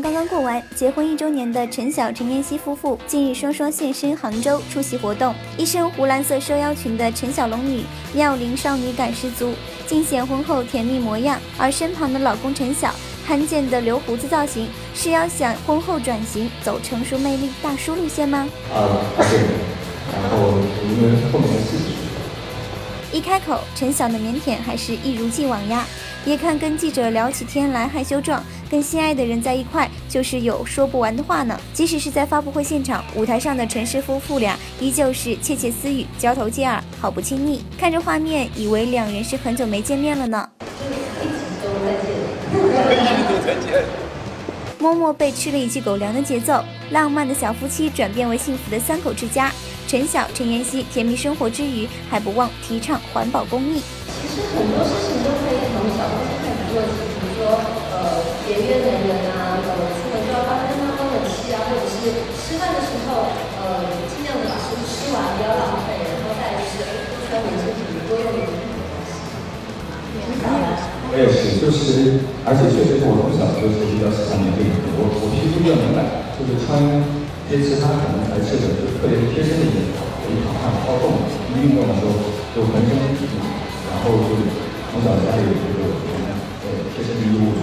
[0.00, 5.34] 刚刚过完结婚一周年的陈晓、陈妍希夫妇，近日双双现身杭州出席活动。
[5.56, 9.52] 一身湖蓝色收腰裙的陈晓龙女，妙龄少女感十足，
[9.86, 11.38] 尽显婚后甜蜜模样。
[11.58, 12.92] 而身旁的老公陈晓，
[13.24, 18.48] 罕见的留胡子造型，是要想婚后转型走成熟魅力大叔路线吗？
[18.72, 19.40] 啊，对。
[20.12, 21.93] 然后因为后面的事情。
[23.14, 25.86] 一开口，陈晓的腼腆还是一如既往呀。
[26.24, 31.56] 别看跟记者聊起天来害羞状，跟心爱的人在一块就是有说不完的话呢。
[31.72, 37.62] 即使是在发布会现场，舞台上的陈氏夫妇俩依旧是窃窃私语，交头接耳，好不亲密。
[37.78, 40.50] 看着画面，以为两人是很久没见面了呢。
[44.84, 49.50] 默默被吃了一记狗粮的节奏，浪漫的小夫妻转变为幸福的三口之家。
[49.88, 53.80] 陈晓、陈妍希甜蜜生活之余，还不忘提倡环保公益。
[53.80, 57.56] 其实很多事情都可以从小东西开始做起，比如说
[57.96, 62.12] 呃节约能源啊，呃出门就要关灯啊、关冷气啊，或者是
[62.44, 63.32] 吃饭的时候
[63.64, 68.73] 呃尽量的把食物吃完，不要浪费，然后再就是多穿卫生巾，多用点。
[71.14, 76.02] 我也是，就是而且确实是我从小就是比较喜欢的电影，我我皮肤比较敏感，
[76.34, 81.14] 就是穿一些其他可能材质的，就特别贴身的衣服，我一躺上好动，
[81.54, 82.18] 一运动的时候
[82.50, 82.98] 就浑身。
[82.98, 84.42] 然后就
[84.90, 85.94] 从小家里就是
[86.66, 87.53] 呃贴身的衣物。